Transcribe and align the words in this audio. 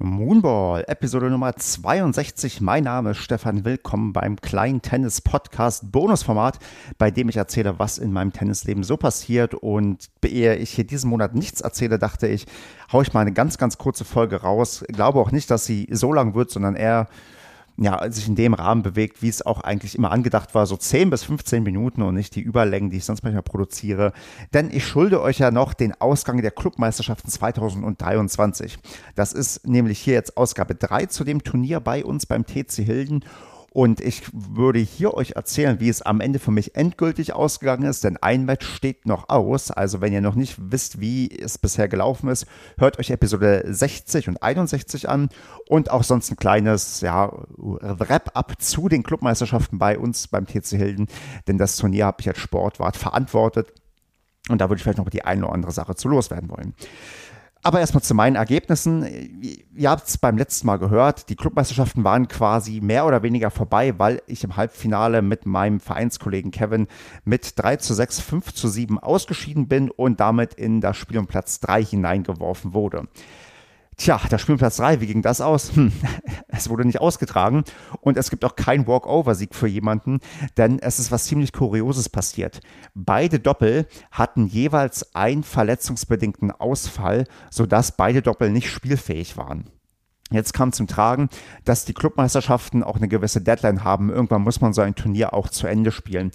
Moonball, 0.00 0.84
Episode 0.86 1.28
Nummer 1.28 1.56
62. 1.56 2.60
Mein 2.60 2.84
Name 2.84 3.10
ist 3.10 3.18
Stefan. 3.18 3.64
Willkommen 3.64 4.12
beim 4.12 4.36
kleinen 4.40 4.80
Tennis-Podcast 4.80 5.90
Bonusformat, 5.90 6.58
bei 6.98 7.10
dem 7.10 7.28
ich 7.28 7.36
erzähle, 7.36 7.78
was 7.78 7.98
in 7.98 8.12
meinem 8.12 8.32
Tennisleben 8.32 8.84
so 8.84 8.96
passiert. 8.96 9.54
Und 9.54 10.08
ehe 10.24 10.54
ich 10.56 10.70
hier 10.70 10.84
diesen 10.84 11.10
Monat 11.10 11.34
nichts 11.34 11.60
erzähle, 11.60 11.98
dachte 11.98 12.28
ich, 12.28 12.46
haue 12.92 13.02
ich 13.02 13.12
mal 13.12 13.22
eine 13.22 13.32
ganz, 13.32 13.58
ganz 13.58 13.78
kurze 13.78 14.04
Folge 14.04 14.42
raus. 14.42 14.84
Glaube 14.88 15.18
auch 15.18 15.32
nicht, 15.32 15.50
dass 15.50 15.66
sie 15.66 15.88
so 15.90 16.12
lang 16.12 16.34
wird, 16.34 16.50
sondern 16.50 16.76
eher 16.76 17.08
ja, 17.80 18.10
sich 18.10 18.26
in 18.26 18.34
dem 18.34 18.54
Rahmen 18.54 18.82
bewegt, 18.82 19.22
wie 19.22 19.28
es 19.28 19.46
auch 19.46 19.60
eigentlich 19.60 19.94
immer 19.94 20.10
angedacht 20.10 20.54
war, 20.54 20.66
so 20.66 20.76
10 20.76 21.10
bis 21.10 21.22
15 21.22 21.62
Minuten 21.62 22.02
und 22.02 22.14
nicht 22.14 22.34
die 22.34 22.40
Überlängen, 22.40 22.90
die 22.90 22.96
ich 22.96 23.04
sonst 23.04 23.22
manchmal 23.22 23.44
produziere. 23.44 24.12
Denn 24.52 24.70
ich 24.72 24.84
schulde 24.84 25.22
euch 25.22 25.38
ja 25.38 25.52
noch 25.52 25.74
den 25.74 25.94
Ausgang 26.00 26.42
der 26.42 26.50
Clubmeisterschaften 26.50 27.30
2023. 27.30 28.78
Das 29.14 29.32
ist 29.32 29.66
nämlich 29.66 30.00
hier 30.00 30.14
jetzt 30.14 30.36
Ausgabe 30.36 30.74
3 30.74 31.06
zu 31.06 31.22
dem 31.22 31.44
Turnier 31.44 31.78
bei 31.78 32.04
uns 32.04 32.26
beim 32.26 32.44
TC 32.44 32.84
Hilden. 32.84 33.24
Und 33.78 34.00
ich 34.00 34.24
würde 34.32 34.80
hier 34.80 35.14
euch 35.14 35.36
erzählen, 35.36 35.78
wie 35.78 35.88
es 35.88 36.02
am 36.02 36.20
Ende 36.20 36.40
für 36.40 36.50
mich 36.50 36.74
endgültig 36.74 37.32
ausgegangen 37.32 37.84
ist, 37.84 38.02
denn 38.02 38.16
ein 38.16 38.44
Match 38.44 38.66
steht 38.66 39.06
noch 39.06 39.28
aus. 39.28 39.70
Also 39.70 40.00
wenn 40.00 40.12
ihr 40.12 40.20
noch 40.20 40.34
nicht 40.34 40.56
wisst, 40.58 41.00
wie 41.00 41.30
es 41.30 41.58
bisher 41.58 41.86
gelaufen 41.86 42.28
ist, 42.28 42.46
hört 42.76 42.98
euch 42.98 43.10
Episode 43.10 43.62
60 43.68 44.30
und 44.30 44.42
61 44.42 45.08
an 45.08 45.28
und 45.68 45.92
auch 45.92 46.02
sonst 46.02 46.28
ein 46.32 46.36
kleines 46.36 47.02
ja, 47.02 47.30
Wrap-up 47.56 48.60
zu 48.60 48.88
den 48.88 49.04
Clubmeisterschaften 49.04 49.78
bei 49.78 49.96
uns 49.96 50.26
beim 50.26 50.44
TC 50.44 50.70
Hilden, 50.70 51.06
denn 51.46 51.56
das 51.56 51.76
Turnier 51.76 52.06
habe 52.06 52.16
ich 52.18 52.26
als 52.26 52.38
Sportwart 52.38 52.96
verantwortet. 52.96 53.72
Und 54.48 54.60
da 54.60 54.68
würde 54.68 54.78
ich 54.78 54.82
vielleicht 54.82 54.98
noch 54.98 55.08
die 55.08 55.24
eine 55.24 55.44
oder 55.44 55.54
andere 55.54 55.70
Sache 55.70 55.94
zu 55.94 56.08
loswerden 56.08 56.50
wollen. 56.50 56.74
Aber 57.62 57.80
erstmal 57.80 58.02
zu 58.02 58.14
meinen 58.14 58.36
Ergebnissen. 58.36 59.04
Ihr 59.74 59.90
habt 59.90 60.06
es 60.06 60.16
beim 60.16 60.38
letzten 60.38 60.66
Mal 60.66 60.78
gehört, 60.78 61.28
die 61.28 61.34
Clubmeisterschaften 61.34 62.04
waren 62.04 62.28
quasi 62.28 62.80
mehr 62.80 63.04
oder 63.04 63.22
weniger 63.22 63.50
vorbei, 63.50 63.98
weil 63.98 64.22
ich 64.26 64.44
im 64.44 64.56
Halbfinale 64.56 65.22
mit 65.22 65.44
meinem 65.44 65.80
Vereinskollegen 65.80 66.50
Kevin 66.52 66.86
mit 67.24 67.52
3 67.56 67.76
zu 67.76 67.94
6, 67.94 68.20
5 68.20 68.54
zu 68.54 68.68
7 68.68 68.98
ausgeschieden 68.98 69.66
bin 69.66 69.90
und 69.90 70.20
damit 70.20 70.54
in 70.54 70.80
das 70.80 70.96
Spiel 70.96 71.18
um 71.18 71.26
Platz 71.26 71.58
3 71.60 71.84
hineingeworfen 71.84 72.74
wurde. 72.74 73.08
Tja, 73.98 74.20
das 74.30 74.40
Spiel 74.42 74.52
um 74.52 74.58
Platz 74.60 74.76
3, 74.76 75.00
wie 75.00 75.08
ging 75.08 75.22
das 75.22 75.40
aus? 75.40 75.74
Hm, 75.74 75.92
es 76.46 76.70
wurde 76.70 76.84
nicht 76.84 77.00
ausgetragen 77.00 77.64
und 78.00 78.16
es 78.16 78.30
gibt 78.30 78.44
auch 78.44 78.54
keinen 78.54 78.86
Walkover-Sieg 78.86 79.56
für 79.56 79.66
jemanden, 79.66 80.20
denn 80.56 80.78
es 80.78 81.00
ist 81.00 81.10
was 81.10 81.24
ziemlich 81.24 81.52
Kurioses 81.52 82.08
passiert. 82.08 82.60
Beide 82.94 83.40
Doppel 83.40 83.88
hatten 84.12 84.46
jeweils 84.46 85.16
einen 85.16 85.42
verletzungsbedingten 85.42 86.52
Ausfall, 86.52 87.24
sodass 87.50 87.96
beide 87.96 88.22
Doppel 88.22 88.50
nicht 88.50 88.70
spielfähig 88.70 89.36
waren. 89.36 89.68
Jetzt 90.30 90.52
kam 90.52 90.72
zum 90.72 90.86
Tragen, 90.86 91.30
dass 91.64 91.86
die 91.86 91.94
Clubmeisterschaften 91.94 92.82
auch 92.82 92.96
eine 92.96 93.08
gewisse 93.08 93.40
Deadline 93.40 93.82
haben. 93.82 94.10
Irgendwann 94.10 94.42
muss 94.42 94.60
man 94.60 94.74
so 94.74 94.82
ein 94.82 94.94
Turnier 94.94 95.32
auch 95.32 95.48
zu 95.48 95.66
Ende 95.66 95.90
spielen. 95.90 96.32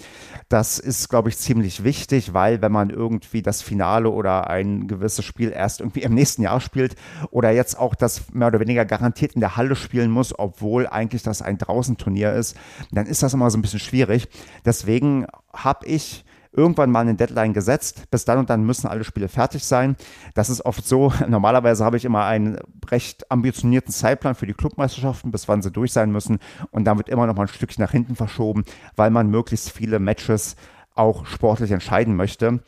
Das 0.50 0.80
ist, 0.80 1.10
glaube 1.10 1.30
ich, 1.30 1.38
ziemlich 1.38 1.84
wichtig, 1.84 2.34
weil 2.34 2.64
wenn 2.64 2.72
man 2.72 2.90
irgendwie 2.90 3.44
das 3.44 3.62
Finale 3.62 4.10
oder 4.10 4.50
ein 4.50 4.88
gewisses 4.88 5.26
Spiel 5.26 5.52
erst 5.52 5.82
irgendwie 5.82 6.02
im 6.02 6.16
nächsten 6.16 6.42
Jahr 6.42 6.60
spielt 6.60 6.96
oder 7.30 7.52
jetzt 7.52 7.78
auch 7.78 7.94
das 7.94 8.34
mehr 8.34 8.48
oder 8.48 8.60
weniger 8.60 8.84
garantiert 8.84 9.34
in 9.34 9.42
der 9.42 9.58
Halle 9.58 9.76
spielen 9.76 10.10
muss, 10.10 10.38
obwohl 10.38 10.88
eigentlich 10.88 11.22
das 11.22 11.44
ein 11.44 11.60
Draußenturnier 11.60 12.34
ist, 12.34 12.58
dann 12.92 13.06
ist 13.06 13.22
das 13.22 13.36
immer 13.36 13.52
so 13.52 13.60
ein 13.60 13.62
bisschen 13.62 13.80
schwierig. 13.80 14.28
Deswegen 14.66 15.28
habe 15.54 15.86
ich 15.86 16.26
irgendwann 16.56 16.92
mal 16.92 17.02
eine 17.02 17.16
Deadline 17.16 17.54
gesetzt. 17.54 18.10
Bis 18.12 18.26
dann 18.26 18.38
und 18.38 18.50
dann 18.50 18.64
müssen 18.64 18.88
alle 18.88 19.04
Spiele 19.04 19.28
fertig 19.28 19.64
sein. 19.64 19.96
Das 20.36 20.50
ist 20.50 20.66
oft 20.66 20.86
so. 20.86 21.12
Normalerweise 21.28 21.84
habe 21.84 21.98
ich 21.98 22.06
immer 22.06 22.26
einen 22.26 22.58
recht 22.90 23.30
ambitionierten 23.32 23.92
Zeitplan 23.92 24.36
für 24.36 24.46
die 24.46 24.54
Clubmeisterschaften, 24.54 25.32
bis 25.32 25.48
wann 25.48 25.62
sie 25.62 25.72
durch 25.72 25.92
sein 25.92 26.12
müssen. 26.12 26.40
Und 26.72 26.86
dann 26.86 26.98
wird 26.98 27.10
immer 27.10 27.28
noch 27.28 27.36
mal 27.36 27.44
ein 27.44 27.48
Stückchen 27.48 27.84
nach 27.84 27.92
hinten 27.92 28.16
verschoben, 28.16 28.64
weil 28.96 29.10
man 29.10 29.30
möglichst 29.30 29.72
viele 29.72 30.00
Matches 30.00 30.56
auch 30.96 31.26
sportlich 31.26 31.72
entscheiden 31.72 32.16
möchte. 32.16 32.64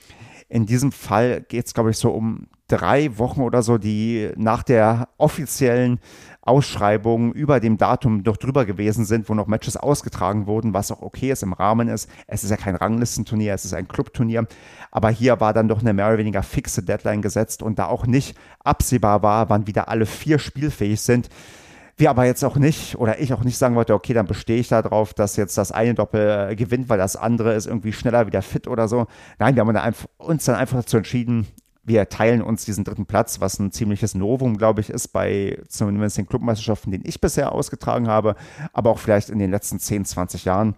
In 0.49 0.65
diesem 0.65 0.91
Fall 0.91 1.41
geht 1.41 1.67
es, 1.67 1.73
glaube 1.73 1.91
ich, 1.91 1.97
so 1.97 2.11
um 2.11 2.47
drei 2.67 3.17
Wochen 3.17 3.41
oder 3.41 3.61
so, 3.61 3.77
die 3.77 4.31
nach 4.35 4.63
der 4.63 5.09
offiziellen 5.17 5.99
Ausschreibungen 6.41 7.31
über 7.31 7.59
dem 7.59 7.77
Datum 7.77 8.23
doch 8.23 8.37
drüber 8.37 8.65
gewesen 8.65 9.05
sind, 9.05 9.29
wo 9.29 9.33
noch 9.33 9.47
Matches 9.47 9.77
ausgetragen 9.77 10.45
wurden, 10.45 10.73
was 10.73 10.91
auch 10.91 11.01
okay 11.01 11.31
ist, 11.31 11.43
im 11.43 11.53
Rahmen 11.53 11.87
ist. 11.87 12.09
Es 12.27 12.43
ist 12.43 12.51
ja 12.51 12.57
kein 12.57 12.75
Ranglistenturnier, 12.75 13.53
es 13.53 13.65
ist 13.65 13.73
ein 13.73 13.87
Clubturnier. 13.87 14.47
Aber 14.91 15.09
hier 15.09 15.39
war 15.39 15.53
dann 15.53 15.67
doch 15.67 15.81
eine 15.81 15.93
mehr 15.93 16.07
oder 16.07 16.19
weniger 16.19 16.43
fixe 16.43 16.83
Deadline 16.83 17.21
gesetzt 17.21 17.63
und 17.63 17.79
da 17.79 17.87
auch 17.87 18.05
nicht 18.05 18.37
absehbar 18.63 19.23
war, 19.23 19.49
wann 19.49 19.67
wieder 19.67 19.89
alle 19.89 20.05
vier 20.05 20.37
spielfähig 20.37 21.01
sind. 21.01 21.29
Wir 21.97 22.09
aber 22.09 22.25
jetzt 22.25 22.43
auch 22.43 22.57
nicht, 22.57 22.97
oder 22.97 23.19
ich 23.21 23.33
auch 23.33 23.43
nicht 23.43 23.57
sagen 23.57 23.75
wollte, 23.75 23.93
okay, 23.93 24.13
dann 24.13 24.27
bestehe 24.27 24.59
ich 24.59 24.67
darauf, 24.67 25.13
dass 25.13 25.37
jetzt 25.37 25.57
das 25.57 25.71
eine 25.71 25.93
Doppel 25.93 26.49
äh, 26.51 26.55
gewinnt, 26.55 26.89
weil 26.89 26.97
das 26.97 27.15
andere 27.15 27.53
ist 27.53 27.67
irgendwie 27.67 27.93
schneller 27.93 28.27
wieder 28.27 28.41
fit 28.41 28.67
oder 28.67 28.89
so. 28.89 29.07
Nein, 29.39 29.55
wir 29.55 29.65
haben 29.65 29.95
uns 30.17 30.43
dann 30.43 30.55
einfach 30.55 30.77
dazu 30.77 30.97
entschieden, 30.97 31.47
wir 31.85 32.09
teilen 32.09 32.41
uns 32.41 32.65
diesen 32.65 32.83
dritten 32.83 33.05
Platz, 33.05 33.39
was 33.39 33.59
ein 33.59 33.71
ziemliches 33.71 34.15
Novum, 34.15 34.57
glaube 34.57 34.81
ich, 34.81 34.89
ist 34.89 35.09
bei 35.09 35.59
zumindest 35.67 36.17
den 36.17 36.27
Clubmeisterschaften, 36.27 36.91
den 36.91 37.03
ich 37.05 37.21
bisher 37.21 37.51
ausgetragen 37.51 38.07
habe, 38.07 38.35
aber 38.73 38.89
auch 38.89 38.99
vielleicht 38.99 39.29
in 39.29 39.39
den 39.39 39.51
letzten 39.51 39.79
10, 39.79 40.05
20 40.05 40.45
Jahren. 40.45 40.75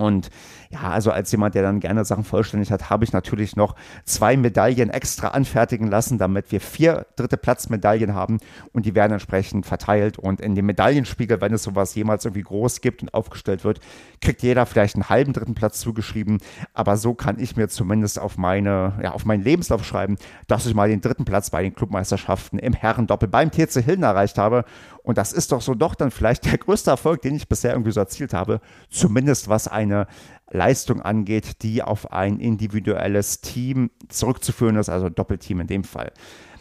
Und 0.00 0.30
ja, 0.70 0.82
also 0.82 1.10
als 1.10 1.32
jemand, 1.32 1.54
der 1.54 1.62
dann 1.62 1.80
gerne 1.80 2.04
Sachen 2.04 2.24
vollständig 2.24 2.70
hat, 2.70 2.90
habe 2.90 3.04
ich 3.04 3.12
natürlich 3.12 3.56
noch 3.56 3.74
zwei 4.04 4.36
Medaillen 4.36 4.90
extra 4.90 5.28
anfertigen 5.28 5.88
lassen, 5.88 6.16
damit 6.18 6.52
wir 6.52 6.60
vier 6.60 7.06
dritte 7.16 7.36
Platzmedaillen 7.36 8.14
haben 8.14 8.38
und 8.72 8.86
die 8.86 8.94
werden 8.94 9.12
entsprechend 9.12 9.66
verteilt. 9.66 10.18
Und 10.18 10.40
in 10.40 10.54
dem 10.54 10.66
Medaillenspiegel, 10.66 11.40
wenn 11.40 11.52
es 11.52 11.64
sowas 11.64 11.94
jemals 11.94 12.24
irgendwie 12.24 12.42
groß 12.42 12.80
gibt 12.80 13.02
und 13.02 13.12
aufgestellt 13.14 13.64
wird, 13.64 13.80
kriegt 14.20 14.42
jeder 14.42 14.64
vielleicht 14.64 14.94
einen 14.94 15.08
halben 15.08 15.32
dritten 15.32 15.54
Platz 15.54 15.80
zugeschrieben. 15.80 16.38
Aber 16.72 16.96
so 16.96 17.14
kann 17.14 17.40
ich 17.40 17.56
mir 17.56 17.68
zumindest 17.68 18.18
auf 18.20 18.38
meine, 18.38 18.94
ja, 19.02 19.12
auf 19.12 19.24
meinen 19.24 19.42
Lebenslauf 19.42 19.84
schreiben, 19.84 20.16
dass 20.46 20.66
ich 20.66 20.74
mal 20.74 20.88
den 20.88 21.00
dritten 21.00 21.24
Platz 21.24 21.50
bei 21.50 21.62
den 21.62 21.74
Clubmeisterschaften 21.74 22.58
im 22.58 22.74
Herrendoppel 22.74 23.28
beim 23.28 23.50
TC 23.50 23.82
Hilden 23.82 24.04
erreicht 24.04 24.38
habe. 24.38 24.64
Und 25.02 25.18
das 25.18 25.32
ist 25.32 25.52
doch 25.52 25.62
so 25.62 25.74
doch 25.74 25.94
dann 25.94 26.10
vielleicht 26.10 26.44
der 26.44 26.58
größte 26.58 26.90
Erfolg, 26.90 27.22
den 27.22 27.34
ich 27.34 27.48
bisher 27.48 27.72
irgendwie 27.72 27.92
so 27.92 28.00
erzielt 28.00 28.34
habe. 28.34 28.60
Zumindest 28.90 29.48
was 29.48 29.68
eine 29.68 30.06
Leistung 30.50 31.00
angeht, 31.00 31.62
die 31.62 31.82
auf 31.82 32.12
ein 32.12 32.38
individuelles 32.40 33.40
Team 33.40 33.90
zurückzuführen 34.08 34.76
ist, 34.76 34.88
also 34.88 35.08
Doppelteam 35.08 35.60
in 35.60 35.66
dem 35.66 35.84
Fall. 35.84 36.12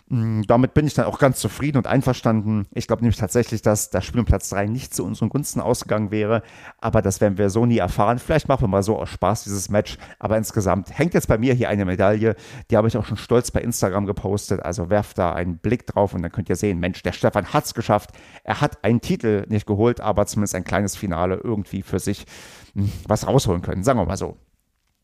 Mm, 0.10 0.42
damit 0.48 0.74
bin 0.74 0.88
ich 0.88 0.96
dann 0.96 1.06
auch 1.06 1.20
ganz 1.20 1.40
zufrieden 1.40 1.78
und 1.78 1.86
einverstanden. 1.86 2.66
Ich 2.74 2.88
glaube 2.88 3.04
nämlich 3.04 3.18
tatsächlich, 3.18 3.62
dass 3.62 3.92
das 3.92 4.04
Spiel 4.04 4.20
um 4.20 4.26
Platz 4.26 4.50
3 4.50 4.66
nicht 4.66 4.94
zu 4.94 5.06
unseren 5.06 5.30
Gunsten 5.30 5.62
ausgegangen 5.62 6.10
wäre, 6.10 6.42
aber 6.80 7.04
das 7.04 7.22
werden 7.22 7.38
wir 7.38 7.52
so 7.52 7.68
nie 7.68 7.78
erfahren. 7.78 8.18
Vielleicht 8.18 8.48
machen 8.48 8.64
wir 8.64 8.68
mal 8.68 8.82
so 8.82 8.98
aus 8.98 9.10
Spaß 9.10 9.44
dieses 9.44 9.70
Match, 9.70 10.00
aber 10.18 10.36
insgesamt 10.38 10.98
hängt 10.98 11.14
jetzt 11.14 11.28
bei 11.28 11.38
mir 11.38 11.54
hier 11.54 11.70
eine 11.70 11.86
Medaille, 11.86 12.36
die 12.72 12.78
habe 12.78 12.88
ich 12.88 12.98
auch 12.98 13.06
schon 13.06 13.18
stolz 13.18 13.52
bei 13.52 13.62
Instagram 13.62 14.08
gepostet, 14.08 14.62
also 14.62 14.90
werft 14.90 15.20
da 15.20 15.34
einen 15.34 15.60
Blick 15.60 15.86
drauf 15.86 16.16
und 16.16 16.24
dann 16.24 16.32
könnt 16.32 16.50
ihr 16.50 16.56
sehen, 16.56 16.80
Mensch, 16.80 17.04
der 17.04 17.12
Stefan 17.12 17.54
hat 17.54 17.66
es 17.66 17.76
geschafft. 17.76 18.10
Er 18.44 18.62
hat 18.62 18.84
einen 18.84 19.02
Titel 19.02 19.46
nicht 19.48 19.68
geholt, 19.68 20.02
aber 20.02 20.26
zumindest 20.26 20.56
ein 20.56 20.64
kleines 20.64 20.96
Finale 20.96 21.36
irgendwie 21.36 21.84
für 21.84 22.00
sich 22.00 22.26
hm, 22.74 22.92
was 23.08 23.28
rausholen 23.28 23.62
können, 23.62 23.84
sagen 23.84 24.00
wir 24.00 24.06
mal 24.06 24.18
so. 24.18 24.38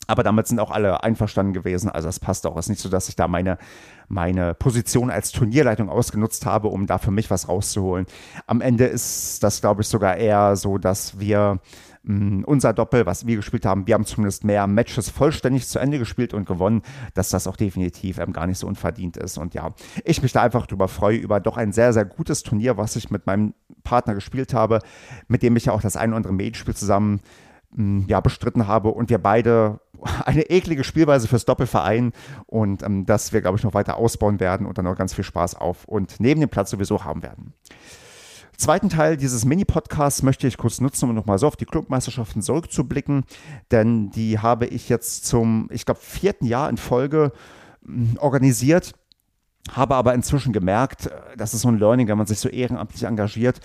Aber 0.07 0.23
damit 0.23 0.47
sind 0.47 0.59
auch 0.59 0.71
alle 0.71 1.03
einverstanden 1.03 1.53
gewesen. 1.53 1.89
Also 1.89 2.07
es 2.07 2.19
passt 2.19 2.45
auch. 2.45 2.57
Es 2.57 2.65
ist 2.65 2.69
nicht 2.69 2.81
so, 2.81 2.89
dass 2.89 3.09
ich 3.09 3.15
da 3.15 3.27
meine, 3.27 3.57
meine 4.07 4.53
Position 4.53 5.09
als 5.09 5.31
Turnierleitung 5.31 5.89
ausgenutzt 5.89 6.45
habe, 6.45 6.67
um 6.67 6.87
da 6.87 6.97
für 6.97 7.11
mich 7.11 7.29
was 7.31 7.47
rauszuholen. 7.47 8.05
Am 8.47 8.61
Ende 8.61 8.85
ist 8.85 9.43
das, 9.43 9.61
glaube 9.61 9.81
ich, 9.81 9.87
sogar 9.87 10.17
eher 10.17 10.55
so, 10.55 10.77
dass 10.77 11.19
wir 11.19 11.59
mh, 12.03 12.19
hm, 12.19 12.43
unser 12.45 12.73
Doppel, 12.73 13.05
was 13.05 13.25
wir 13.25 13.35
gespielt 13.35 13.65
haben, 13.65 13.87
wir 13.87 13.95
haben 13.95 14.05
zumindest 14.05 14.43
mehr 14.43 14.67
Matches 14.67 15.09
vollständig 15.09 15.67
zu 15.67 15.79
Ende 15.79 15.99
gespielt 15.99 16.33
und 16.33 16.45
gewonnen, 16.45 16.81
dass 17.13 17.29
das 17.29 17.47
auch 17.47 17.55
definitiv 17.55 18.19
ähm, 18.19 18.33
gar 18.33 18.47
nicht 18.47 18.59
so 18.59 18.67
unverdient 18.67 19.17
ist. 19.17 19.37
Und 19.37 19.53
ja, 19.53 19.73
ich 20.03 20.21
mich 20.21 20.31
da 20.31 20.41
einfach 20.41 20.67
drüber 20.67 20.87
freue, 20.87 21.17
über 21.17 21.39
doch 21.39 21.57
ein 21.57 21.73
sehr, 21.73 21.93
sehr 21.93 22.05
gutes 22.05 22.43
Turnier, 22.43 22.77
was 22.77 22.95
ich 22.95 23.09
mit 23.09 23.25
meinem 23.25 23.53
Partner 23.83 24.13
gespielt 24.13 24.53
habe, 24.53 24.79
mit 25.27 25.43
dem 25.43 25.55
ich 25.55 25.65
ja 25.65 25.73
auch 25.73 25.81
das 25.81 25.97
ein 25.97 26.09
oder 26.09 26.17
andere 26.17 26.33
Medienspiel 26.33 26.75
zusammen 26.75 27.21
hm, 27.75 28.05
ja, 28.07 28.21
bestritten 28.21 28.67
habe 28.67 28.89
und 28.89 29.09
wir 29.09 29.17
beide 29.17 29.79
eine 30.25 30.43
eklige 30.49 30.83
Spielweise 30.83 31.27
fürs 31.27 31.45
Doppelverein 31.45 32.13
und 32.45 32.83
ähm, 32.83 33.05
das 33.05 33.33
wir, 33.33 33.41
glaube 33.41 33.57
ich, 33.57 33.63
noch 33.63 33.73
weiter 33.73 33.97
ausbauen 33.97 34.39
werden 34.39 34.65
und 34.65 34.77
dann 34.77 34.85
noch 34.85 34.97
ganz 34.97 35.13
viel 35.13 35.23
Spaß 35.23 35.55
auf 35.55 35.85
und 35.85 36.15
neben 36.19 36.39
dem 36.41 36.49
Platz 36.49 36.71
sowieso 36.71 37.03
haben 37.03 37.23
werden. 37.23 37.53
Zweiten 38.57 38.89
Teil 38.89 39.17
dieses 39.17 39.43
Mini-Podcasts 39.43 40.23
möchte 40.23 40.47
ich 40.47 40.57
kurz 40.57 40.79
nutzen, 40.79 41.09
um 41.09 41.15
nochmal 41.15 41.37
so 41.37 41.47
auf 41.47 41.57
die 41.57 41.65
Clubmeisterschaften 41.65 42.41
zurückzublicken, 42.41 43.25
denn 43.71 44.11
die 44.11 44.39
habe 44.39 44.65
ich 44.65 44.87
jetzt 44.87 45.25
zum, 45.25 45.69
ich 45.71 45.85
glaube, 45.85 45.99
vierten 46.01 46.45
Jahr 46.45 46.69
in 46.69 46.77
Folge 46.77 47.33
hm, 47.85 48.17
organisiert, 48.17 48.93
habe 49.71 49.95
aber 49.95 50.13
inzwischen 50.13 50.53
gemerkt, 50.53 51.07
äh, 51.07 51.11
das 51.37 51.53
ist 51.53 51.61
so 51.61 51.67
ein 51.67 51.79
Learning, 51.79 52.07
wenn 52.07 52.17
man 52.17 52.27
sich 52.27 52.39
so 52.39 52.47
ehrenamtlich 52.47 53.03
engagiert, 53.03 53.59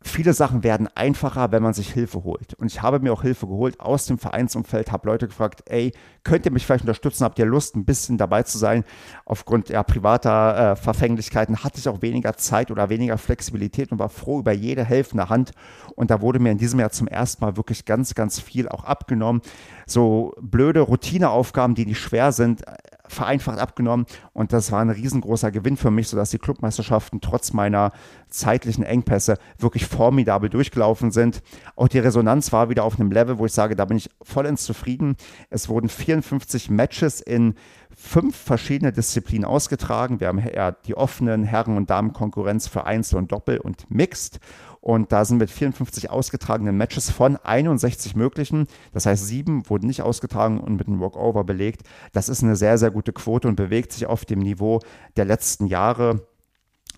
viele 0.00 0.32
Sachen 0.32 0.62
werden 0.62 0.88
einfacher, 0.94 1.50
wenn 1.50 1.62
man 1.62 1.74
sich 1.74 1.92
Hilfe 1.92 2.22
holt. 2.22 2.54
Und 2.54 2.68
ich 2.68 2.82
habe 2.82 3.00
mir 3.00 3.12
auch 3.12 3.22
Hilfe 3.22 3.46
geholt 3.46 3.80
aus 3.80 4.06
dem 4.06 4.18
Vereinsumfeld, 4.18 4.92
habe 4.92 5.08
Leute 5.08 5.26
gefragt, 5.26 5.64
ey, 5.66 5.92
könnt 6.22 6.46
ihr 6.46 6.52
mich 6.52 6.64
vielleicht 6.64 6.84
unterstützen? 6.84 7.24
Habt 7.24 7.38
ihr 7.38 7.46
Lust, 7.46 7.74
ein 7.74 7.84
bisschen 7.84 8.16
dabei 8.16 8.44
zu 8.44 8.58
sein? 8.58 8.84
Aufgrund 9.24 9.70
ja, 9.70 9.82
privater 9.82 10.72
äh, 10.72 10.76
Verfänglichkeiten 10.76 11.64
hatte 11.64 11.78
ich 11.78 11.88
auch 11.88 12.00
weniger 12.00 12.36
Zeit 12.36 12.70
oder 12.70 12.90
weniger 12.90 13.18
Flexibilität 13.18 13.90
und 13.90 13.98
war 13.98 14.08
froh 14.08 14.38
über 14.38 14.52
jede 14.52 14.84
helfende 14.84 15.28
Hand. 15.28 15.50
Und 15.96 16.10
da 16.10 16.20
wurde 16.20 16.38
mir 16.38 16.52
in 16.52 16.58
diesem 16.58 16.78
Jahr 16.78 16.90
zum 16.90 17.08
ersten 17.08 17.44
Mal 17.44 17.56
wirklich 17.56 17.84
ganz, 17.84 18.14
ganz 18.14 18.38
viel 18.38 18.68
auch 18.68 18.84
abgenommen. 18.84 19.42
So 19.86 20.34
blöde 20.40 20.80
Routineaufgaben, 20.80 21.74
die 21.74 21.86
nicht 21.86 22.00
schwer 22.00 22.30
sind, 22.30 22.62
vereinfacht 23.08 23.58
abgenommen 23.58 24.06
und 24.32 24.52
das 24.52 24.72
war 24.72 24.80
ein 24.80 24.90
riesengroßer 24.90 25.50
Gewinn 25.50 25.76
für 25.76 25.90
mich, 25.90 26.08
sodass 26.08 26.30
die 26.30 26.38
Clubmeisterschaften 26.38 27.20
trotz 27.20 27.52
meiner 27.52 27.92
zeitlichen 28.28 28.84
Engpässe 28.84 29.38
wirklich 29.58 29.86
formidabel 29.86 30.50
durchgelaufen 30.50 31.10
sind. 31.10 31.42
Auch 31.76 31.88
die 31.88 31.98
Resonanz 31.98 32.52
war 32.52 32.68
wieder 32.68 32.84
auf 32.84 32.98
einem 32.98 33.10
Level, 33.10 33.38
wo 33.38 33.46
ich 33.46 33.52
sage, 33.52 33.76
da 33.76 33.84
bin 33.84 33.96
ich 33.96 34.10
vollends 34.22 34.64
zufrieden. 34.64 35.16
Es 35.50 35.68
wurden 35.68 35.88
54 35.88 36.70
Matches 36.70 37.20
in 37.20 37.54
fünf 37.94 38.36
verschiedene 38.36 38.92
Disziplinen 38.92 39.44
ausgetragen. 39.44 40.20
Wir 40.20 40.28
haben 40.28 40.38
ja 40.38 40.72
die 40.72 40.96
offenen 40.96 41.44
Herren- 41.44 41.76
und 41.76 41.90
Damenkonkurrenz 41.90 42.68
für 42.68 42.84
Einzel 42.84 43.16
und 43.16 43.32
Doppel 43.32 43.58
und 43.58 43.90
Mixed 43.90 44.40
und 44.80 45.12
da 45.12 45.24
sind 45.24 45.38
mit 45.38 45.50
54 45.50 46.10
ausgetragenen 46.10 46.76
Matches 46.76 47.10
von 47.10 47.36
61 47.36 48.16
möglichen, 48.16 48.66
das 48.92 49.06
heißt 49.06 49.26
sieben 49.26 49.68
wurden 49.68 49.86
nicht 49.86 50.02
ausgetragen 50.02 50.60
und 50.60 50.76
mit 50.76 50.86
einem 50.86 51.00
Walkover 51.00 51.44
belegt. 51.44 51.82
Das 52.12 52.28
ist 52.28 52.42
eine 52.42 52.56
sehr, 52.56 52.78
sehr 52.78 52.90
gute 52.90 53.12
Quote 53.12 53.48
und 53.48 53.56
bewegt 53.56 53.92
sich 53.92 54.06
auf 54.06 54.24
dem 54.24 54.40
Niveau 54.40 54.80
der 55.16 55.24
letzten 55.24 55.66
Jahre 55.66 56.26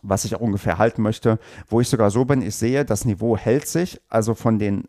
was 0.02 0.24
ich 0.24 0.34
auch 0.34 0.40
ungefähr 0.40 0.78
halten 0.78 1.02
möchte, 1.02 1.38
wo 1.68 1.80
ich 1.80 1.88
sogar 1.90 2.10
so 2.10 2.24
bin, 2.24 2.40
ich 2.40 2.54
sehe, 2.54 2.86
das 2.86 3.04
Niveau 3.04 3.36
hält 3.36 3.68
sich, 3.68 4.00
also 4.08 4.34
von 4.34 4.58
den 4.58 4.84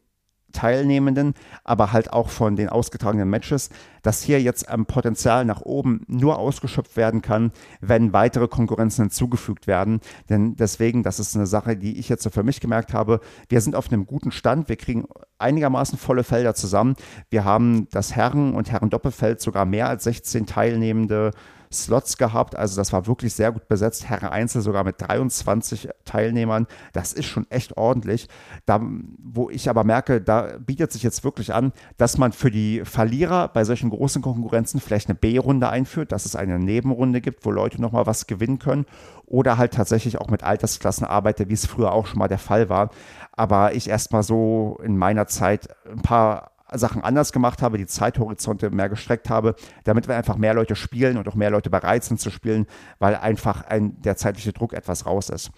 Teilnehmenden, 0.52 1.34
aber 1.64 1.92
halt 1.92 2.14
auch 2.14 2.30
von 2.30 2.56
den 2.56 2.70
ausgetragenen 2.70 3.30
Matches, 3.30 3.70
dass 4.02 4.22
hier 4.22 4.42
jetzt 4.42 4.70
am 4.70 4.86
Potenzial 4.86 5.46
nach 5.46 5.62
oben 5.62 6.04
nur 6.08 6.40
ausgeschöpft 6.40 6.98
werden 6.98 7.22
kann, 7.22 7.52
wenn 7.82 8.14
weitere 8.14 8.48
Konkurrenzen 8.48 9.06
hinzugefügt 9.06 9.68
werden. 9.68 10.02
Denn 10.30 10.56
deswegen, 10.56 11.04
das 11.04 11.20
ist 11.20 11.36
eine 11.36 11.48
Sache, 11.48 11.78
die 11.78 12.00
ich 12.00 12.10
jetzt 12.10 12.24
so 12.24 12.30
für 12.30 12.44
mich 12.44 12.60
gemerkt 12.60 12.94
habe, 12.94 13.20
wir 13.50 13.62
sind 13.62 13.76
auf 13.76 13.92
einem 13.92 14.06
guten 14.06 14.32
Stand, 14.32 14.70
wir 14.70 14.76
kriegen 14.78 15.06
einigermaßen 15.38 15.98
volle 15.98 16.24
Felder 16.24 16.56
zusammen. 16.56 16.96
Wir 17.30 17.44
haben 17.44 17.88
das 17.92 18.16
Herren- 18.16 18.54
und 18.54 18.72
Herren-Doppelfeld 18.72 19.42
sogar 19.42 19.66
mehr 19.66 19.90
als 19.90 20.04
16 20.06 20.46
Teilnehmende 20.46 21.32
Slots 21.72 22.18
gehabt. 22.18 22.56
Also 22.56 22.76
das 22.76 22.92
war 22.94 23.08
wirklich 23.08 23.34
sehr 23.34 23.52
gut 23.52 23.68
besetzt. 23.68 24.10
Herren 24.10 24.30
Einzel 24.30 24.62
sogar 24.62 24.84
mit 24.84 24.96
23 25.00 25.90
Teilnehmern. 26.06 26.68
Das 26.94 27.14
ist 27.14 27.26
schon 27.26 27.50
echt 27.50 27.78
ordentlich. 27.78 28.28
Da, 28.66 28.82
wo 29.18 29.50
ich 29.50 29.70
aber 29.70 29.84
merke, 29.84 30.22
da 30.22 30.58
bietet 30.60 30.92
sich 30.92 31.04
jetzt 31.04 31.24
wirklich 31.24 31.54
an, 31.54 31.72
dass 31.98 32.18
man 32.18 32.32
für 32.32 32.52
die 32.52 32.84
Verlierer 32.84 33.48
bei 33.48 33.64
solchen 33.64 33.90
großen 33.90 34.22
Konkurrenzen 34.22 34.80
vielleicht 34.80 35.10
eine 35.10 35.16
B-Runde 35.16 35.70
einführt, 35.70 36.12
dass 36.12 36.26
es 36.26 36.36
eine 36.36 36.60
Nebenrunde 36.60 37.22
gibt, 37.22 37.46
wo 37.46 37.52
Leute 37.52 37.82
nochmal 37.82 38.06
was 38.06 38.28
gewinnen 38.28 38.60
können. 38.60 38.86
Oder 39.26 39.58
halt 39.58 39.74
tatsächlich 39.74 40.20
auch 40.20 40.30
mit 40.30 40.44
Altersklassen 40.44 41.06
arbeitet, 41.06 41.50
wie 41.50 41.54
es 41.54 41.66
früher 41.66 41.94
auch 41.94 42.06
schon 42.06 42.20
mal 42.20 42.28
der 42.28 42.38
Fall 42.38 42.68
war. 42.68 42.90
Aber 43.32 43.74
ich 43.76 43.90
erstmal 43.90 44.24
so 44.24 44.78
in 44.84 44.98
meiner 44.98 45.28
Zeit 45.28 45.70
ein 45.90 46.02
paar 46.02 46.52
Sachen 46.72 47.04
anders 47.04 47.32
gemacht 47.32 47.62
habe, 47.62 47.78
die 47.78 47.86
Zeithorizonte 47.86 48.70
mehr 48.70 48.90
gestreckt 48.90 49.30
habe, 49.30 49.56
damit 49.84 50.08
wir 50.08 50.16
einfach 50.16 50.38
mehr 50.38 50.54
Leute 50.54 50.76
spielen 50.76 51.18
und 51.18 51.28
auch 51.28 51.36
mehr 51.36 51.52
Leute 51.52 51.70
bereit 51.70 52.04
sind 52.04 52.20
zu 52.20 52.30
spielen, 52.30 52.66
weil 53.00 53.16
einfach 53.16 53.64
ein, 53.64 54.02
der 54.02 54.18
zeitliche 54.18 54.54
Druck 54.54 54.74
etwas 54.74 55.06
raus 55.06 55.30
ist. 55.30 55.52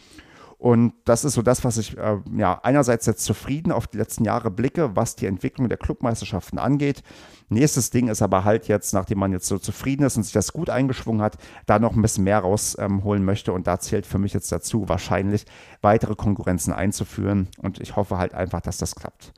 Und 0.64 0.94
das 1.04 1.26
ist 1.26 1.34
so 1.34 1.42
das, 1.42 1.66
was 1.66 1.78
ich 1.78 1.98
äh, 1.98 2.20
ja 2.38 2.58
einerseits 2.64 3.06
jetzt 3.06 3.26
zufrieden 3.26 3.74
auf 3.74 3.86
die 3.86 3.98
letzten 3.98 4.24
Jahre 4.24 4.50
blicke, 4.50 4.96
was 4.96 5.18
die 5.18 5.26
Entwicklung 5.26 5.68
der 5.68 5.78
Clubmeisterschaften 5.78 6.58
angeht. 6.58 7.04
Nächstes 7.50 7.90
Ding 7.90 8.08
ist 8.08 8.22
aber 8.22 8.46
halt 8.46 8.70
jetzt, 8.70 8.94
nachdem 8.94 9.20
man 9.20 9.34
jetzt 9.34 9.48
so 9.48 9.58
zufrieden 9.58 10.06
ist 10.06 10.16
und 10.16 10.24
sich 10.24 10.32
das 10.32 10.54
gut 10.54 10.70
eingeschwungen 10.70 11.22
hat, 11.22 11.38
da 11.66 11.80
noch 11.80 11.98
ein 11.98 12.02
bisschen 12.02 12.24
mehr 12.24 12.40
rausholen 12.40 13.22
ähm, 13.22 13.26
möchte. 13.26 13.52
Und 13.52 13.68
da 13.68 13.78
zählt 13.78 14.06
für 14.06 14.20
mich 14.20 14.34
jetzt 14.34 14.54
dazu, 14.54 14.88
wahrscheinlich 14.88 15.46
weitere 15.82 16.16
Konkurrenzen 16.16 16.72
einzuführen. 16.72 17.50
Und 17.58 17.82
ich 17.82 17.98
hoffe 17.98 18.18
halt 18.18 18.34
einfach, 18.34 18.62
dass 18.62 18.78
das 18.78 18.96
klappt. 18.96 19.34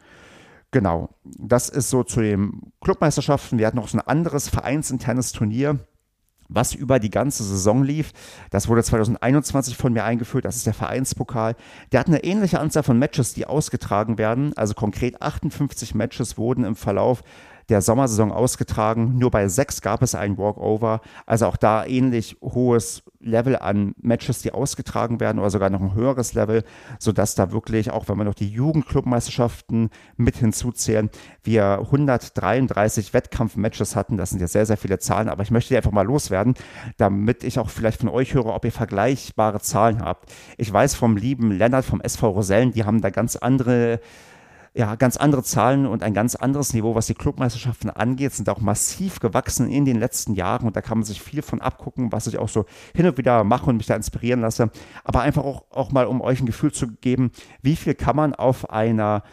Genau, 0.75 1.07
das 1.23 1.69
ist 1.69 1.89
so 1.89 2.03
zu 2.03 2.19
den 2.19 2.73
Clubmeisterschaften. 2.81 3.57
Wir 3.57 3.65
hatten 3.65 3.77
noch 3.77 3.87
so 3.87 3.97
ein 3.97 4.05
anderes 4.05 4.49
vereinsinternes 4.49 5.31
Turnier, 5.31 5.79
was 6.49 6.73
über 6.73 6.99
die 6.99 7.09
ganze 7.09 7.45
Saison 7.45 7.81
lief. 7.81 8.11
Das 8.49 8.67
wurde 8.67 8.83
2021 8.83 9.77
von 9.77 9.93
mir 9.93 10.03
eingeführt. 10.03 10.43
Das 10.43 10.57
ist 10.57 10.65
der 10.65 10.73
Vereinspokal. 10.73 11.55
Der 11.93 12.01
hat 12.01 12.07
eine 12.07 12.25
ähnliche 12.25 12.59
Anzahl 12.59 12.83
von 12.83 12.99
Matches, 12.99 13.33
die 13.33 13.45
ausgetragen 13.45 14.17
werden. 14.17 14.51
Also 14.57 14.73
konkret 14.73 15.21
58 15.21 15.95
Matches 15.95 16.37
wurden 16.37 16.65
im 16.65 16.75
Verlauf 16.75 17.23
der 17.69 17.81
Sommersaison 17.81 18.31
ausgetragen. 18.31 19.17
Nur 19.17 19.31
bei 19.31 19.47
sechs 19.47 19.81
gab 19.81 20.01
es 20.01 20.15
einen 20.15 20.37
Walkover. 20.37 21.01
Also 21.25 21.47
auch 21.47 21.57
da 21.57 21.85
ähnlich 21.85 22.37
hohes 22.41 23.03
Level 23.25 23.57
an 23.57 23.95
Matches, 24.01 24.43
die 24.43 24.51
ausgetragen 24.51 25.19
werden 25.19 25.39
oder 25.39 25.49
sogar 25.49 25.69
noch 25.71 25.81
ein 25.81 25.95
höheres 25.95 26.33
Level, 26.33 26.63
sodass 26.99 27.33
da 27.33 27.51
wirklich, 27.51 27.89
auch 27.89 28.07
wenn 28.07 28.17
wir 28.17 28.23
noch 28.23 28.35
die 28.35 28.49
Jugendclubmeisterschaften 28.49 29.89
mit 30.15 30.37
hinzuzählen, 30.37 31.09
wir 31.43 31.79
133 31.81 33.13
Wettkampfmatches 33.13 33.95
hatten. 33.95 34.17
Das 34.17 34.29
sind 34.29 34.41
ja 34.41 34.47
sehr, 34.47 34.67
sehr 34.67 34.77
viele 34.77 34.99
Zahlen, 34.99 35.27
aber 35.27 35.41
ich 35.41 35.51
möchte 35.51 35.69
die 35.69 35.77
einfach 35.77 35.91
mal 35.91 36.05
loswerden, 36.05 36.53
damit 36.97 37.43
ich 37.43 37.57
auch 37.57 37.69
vielleicht 37.69 37.99
von 37.99 38.09
euch 38.09 38.35
höre, 38.35 38.53
ob 38.53 38.63
ihr 38.63 38.71
vergleichbare 38.71 39.59
Zahlen 39.59 40.01
habt. 40.01 40.31
Ich 40.57 40.71
weiß 40.71 40.93
vom 40.93 41.17
lieben 41.17 41.51
Lennart 41.51 41.85
vom 41.85 42.01
SV 42.01 42.29
Rosellen, 42.29 42.71
die 42.71 42.83
haben 42.83 43.01
da 43.01 43.09
ganz 43.09 43.35
andere 43.35 43.99
ja, 44.77 44.95
ganz 44.95 45.15
andere 45.15 45.41
Zahlen 45.41 45.85
und 45.85 46.03
ein 46.03 46.13
ganz 46.13 46.35
anderes 46.35 46.73
Niveau, 46.73 46.95
was 46.95 47.07
die 47.07 47.13
Clubmeisterschaften 47.13 47.89
angeht, 47.89 48.33
sind 48.33 48.49
auch 48.49 48.59
massiv 48.59 49.21
gewachsen 49.21 49.69
in 49.69 49.85
den 49.85 49.97
letzten 49.97 50.33
Jahren 50.33 50.67
und 50.67 50.75
da 50.75 50.81
kann 50.81 50.97
man 50.97 51.05
sich 51.05 51.21
viel 51.21 51.41
von 51.41 51.61
abgucken, 51.61 52.11
was 52.11 52.27
ich 52.27 52.37
auch 52.37 52.49
so 52.49 52.65
hin 52.93 53.07
und 53.07 53.17
wieder 53.17 53.45
mache 53.45 53.69
und 53.69 53.77
mich 53.77 53.85
da 53.85 53.95
inspirieren 53.95 54.41
lasse. 54.41 54.69
Aber 55.05 55.21
einfach 55.21 55.45
auch, 55.45 55.63
auch 55.71 55.93
mal, 55.93 56.05
um 56.05 56.19
euch 56.19 56.41
ein 56.41 56.45
Gefühl 56.45 56.73
zu 56.73 56.87
geben, 56.87 57.31
wie 57.61 57.77
viel 57.77 57.95
kann 57.95 58.17
man 58.17 58.35
auf 58.35 58.69
einer 58.69 59.23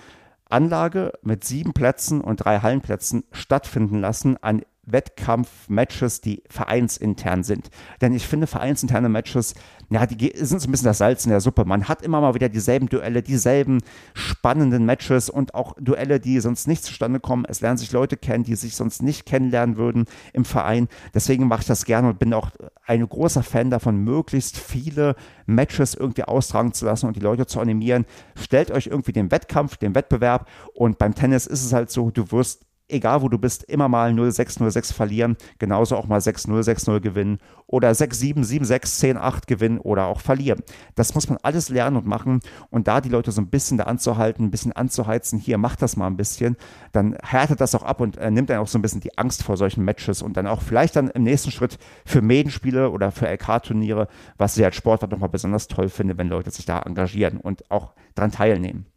Anlage 0.49 1.13
mit 1.23 1.43
sieben 1.43 1.73
Plätzen 1.73 2.21
und 2.21 2.45
drei 2.45 2.61
Hallenplätzen 2.61 3.25
stattfinden 3.33 3.99
lassen 3.99 4.37
an 4.43 4.63
Wettkampf-Matches, 4.85 6.21
die 6.21 6.43
vereinsintern 6.49 7.45
sind. 7.45 7.71
Denn 8.01 8.13
ich 8.13 8.27
finde, 8.27 8.47
vereinsinterne 8.47 9.09
Matches, 9.09 9.55
ja, 9.91 10.07
die 10.07 10.33
sind 10.35 10.61
so 10.61 10.69
ein 10.69 10.73
bisschen 10.73 10.87
das 10.87 10.99
Salz 10.99 11.25
in 11.25 11.31
der 11.31 11.41
Suppe. 11.41 11.65
Man 11.65 11.89
hat 11.89 12.03
immer 12.03 12.21
mal 12.21 12.35
wieder 12.35 12.49
dieselben 12.49 12.89
Duelle, 12.89 13.23
dieselben 13.23 13.81
spannenden 14.15 14.85
Matches 14.85 15.31
und 15.31 15.55
auch 15.55 15.75
Duelle, 15.79 16.19
die 16.19 16.41
sonst 16.41 16.67
nicht 16.67 16.83
zustande 16.83 17.21
kommen. 17.21 17.45
Es 17.49 17.61
lernen 17.61 17.79
sich 17.79 17.93
Leute 17.93 18.17
kennen, 18.17 18.45
die 18.45 18.57
sich 18.57 18.75
sonst 18.75 19.03
nicht 19.03 19.25
kennenlernen 19.25 19.77
würden 19.77 20.07
im 20.33 20.45
Verein. 20.45 20.89
Deswegen 21.15 21.47
mache 21.47 21.61
ich 21.61 21.67
das 21.69 21.85
gerne 21.85 22.09
und 22.09 22.19
bin 22.19 22.35
auch 22.35 22.51
ein 22.85 23.09
großer 23.09 23.43
Fan 23.43 23.71
davon, 23.71 23.99
möglichst 23.99 24.59
viele 24.59 25.15
Matches 25.47 25.95
irgendwie 25.95 26.25
austragen 26.25 26.73
zu 26.73 26.87
lassen 26.87 27.07
und 27.07 27.15
die 27.15 27.21
Leute 27.21 27.47
zu 27.47 27.61
animieren. 27.61 28.05
Stellt 28.35 28.71
euch 28.71 28.89
irgendwie 28.89 29.13
den 29.13 29.31
Wettkampf, 29.31 29.77
den 29.77 29.95
Wettbewerb 29.95 30.49
und 30.75 30.99
beim 30.99 31.15
Tennis 31.15 31.47
ist 31.47 31.65
es 31.65 31.73
halt 31.73 31.91
so, 31.91 32.11
du 32.11 32.33
wirst 32.33 32.67
egal 32.93 33.23
wo 33.23 33.29
du 33.29 33.39
bist, 33.39 33.65
immer 33.65 33.89
mal 33.89 34.13
0-6, 34.13 34.59
0-6 34.61 34.93
verlieren, 34.93 35.37
genauso 35.59 35.97
auch 35.97 36.07
mal 36.07 36.21
6-0, 36.21 36.63
6-0 36.63 37.01
gewinnen 37.01 37.39
oder 37.67 37.91
6-7, 37.91 38.45
7-6, 38.45 39.17
10-8 39.17 39.47
gewinnen 39.47 39.79
oder 39.79 40.07
auch 40.07 40.21
verlieren. 40.21 40.63
Das 40.95 41.15
muss 41.15 41.29
man 41.29 41.39
alles 41.43 41.69
lernen 41.69 41.97
und 41.97 42.07
machen 42.07 42.41
und 42.71 42.89
da 42.89 43.01
die 43.01 43.09
Leute 43.09 43.33
so 43.33 43.41
ein 43.41 43.49
bisschen 43.49 43.79
da 43.79 43.85
anzuhalten, 43.85 44.47
ein 44.47 44.51
bisschen 44.51 44.73
anzuheizen, 44.73 45.39
hier, 45.39 45.59
mach 45.59 45.77
das 45.77 45.97
mal 45.97 46.07
ein 46.07 46.17
bisschen, 46.17 46.57
dann 46.93 47.17
härtet 47.23 47.61
das 47.61 47.75
auch 47.75 47.83
ab 47.83 48.01
und 48.01 48.17
äh, 48.19 48.31
nimmt 48.31 48.51
dann 48.51 48.59
auch 48.59 48.69
so 48.69 48.79
ein 48.79 48.83
bisschen 48.83 49.01
die 49.01 49.17
Angst 49.19 49.43
vor 49.43 49.57
solchen 49.57 49.85
Matches 49.85 50.23
und 50.23 50.37
dann 50.37 50.47
auch 50.47 50.63
vielleicht 50.63 50.97
dann 50.97 51.09
im 51.09 51.23
nächsten 51.23 51.51
Schritt 51.51 51.79
für 52.05 52.23
Medenspiele 52.23 52.91
oder 52.91 53.11
für 53.11 53.27
LK-Turniere, 53.29 54.09
was 54.37 54.57
ich 54.57 54.65
als 54.65 54.77
Sportler 54.77 55.09
nochmal 55.09 55.29
besonders 55.29 55.69
toll 55.69 55.89
finde, 55.89 56.19
wenn 56.19 56.29
Leute 56.29 56.51
sich 56.51 56.67
da 56.67 56.81
engagieren 56.81 57.39
und 57.39 57.71
auch 57.71 57.95
daran 58.15 58.33
teilnehmen. 58.33 58.92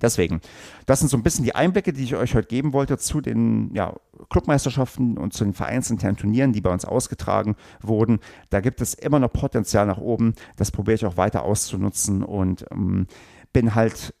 Deswegen, 0.00 0.40
das 0.86 1.00
sind 1.00 1.08
so 1.08 1.16
ein 1.16 1.22
bisschen 1.22 1.44
die 1.44 1.54
Einblicke, 1.54 1.92
die 1.92 2.04
ich 2.04 2.14
euch 2.14 2.34
heute 2.34 2.48
geben 2.48 2.72
wollte 2.72 2.98
zu 2.98 3.20
den 3.20 3.74
ja, 3.74 3.94
Clubmeisterschaften 4.30 5.18
und 5.18 5.32
zu 5.32 5.44
den 5.44 5.54
vereinsinternen 5.54 6.16
Turnieren, 6.16 6.52
die 6.52 6.60
bei 6.60 6.72
uns 6.72 6.84
ausgetragen 6.84 7.56
wurden. 7.82 8.20
Da 8.50 8.60
gibt 8.60 8.80
es 8.80 8.94
immer 8.94 9.18
noch 9.18 9.32
Potenzial 9.32 9.86
nach 9.86 9.98
oben. 9.98 10.34
Das 10.56 10.70
probiere 10.70 10.94
ich 10.94 11.06
auch 11.06 11.16
weiter 11.16 11.42
auszunutzen 11.42 12.22
und 12.22 12.64
ähm, 12.70 13.06
bin 13.52 13.74
halt 13.74 14.14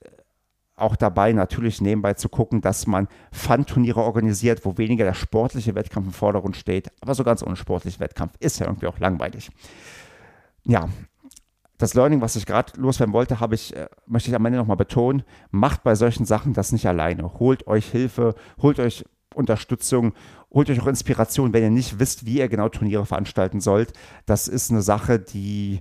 auch 0.80 0.96
dabei, 0.96 1.32
natürlich 1.32 1.80
nebenbei 1.80 2.14
zu 2.14 2.28
gucken, 2.28 2.60
dass 2.60 2.86
man 2.86 3.08
Fun-Turniere 3.32 4.00
organisiert, 4.00 4.64
wo 4.64 4.78
weniger 4.78 5.04
der 5.04 5.14
sportliche 5.14 5.74
Wettkampf 5.74 6.06
im 6.06 6.12
Vordergrund 6.12 6.56
steht. 6.56 6.90
Aber 7.00 7.14
so 7.14 7.22
ganz 7.22 7.42
ohne 7.42 7.56
sportlichen 7.56 8.00
Wettkampf 8.00 8.32
ist 8.40 8.58
ja 8.60 8.66
irgendwie 8.66 8.86
auch 8.86 8.98
langweilig. 8.98 9.50
Ja, 10.64 10.88
das 11.80 11.94
Learning, 11.94 12.20
was 12.20 12.36
ich 12.36 12.46
gerade 12.46 12.72
loswerden 12.78 13.12
wollte, 13.12 13.40
habe 13.40 13.54
ich, 13.54 13.74
äh, 13.74 13.88
möchte 14.06 14.30
ich 14.30 14.36
am 14.36 14.44
Ende 14.44 14.58
nochmal 14.58 14.76
betonen, 14.76 15.22
macht 15.50 15.82
bei 15.82 15.94
solchen 15.94 16.26
Sachen 16.26 16.52
das 16.52 16.72
nicht 16.72 16.86
alleine. 16.86 17.38
Holt 17.38 17.66
euch 17.66 17.86
Hilfe, 17.86 18.34
holt 18.60 18.78
euch 18.78 19.04
Unterstützung, 19.34 20.12
holt 20.52 20.68
euch 20.68 20.80
auch 20.80 20.86
Inspiration, 20.86 21.52
wenn 21.52 21.62
ihr 21.62 21.70
nicht 21.70 21.98
wisst, 21.98 22.26
wie 22.26 22.38
ihr 22.38 22.48
genau 22.48 22.68
Turniere 22.68 23.06
veranstalten 23.06 23.60
sollt. 23.60 23.92
Das 24.26 24.48
ist 24.48 24.70
eine 24.70 24.82
Sache, 24.82 25.18
die 25.18 25.80